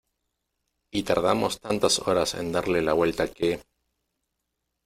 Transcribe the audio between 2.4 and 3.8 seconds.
darle la vuelta que...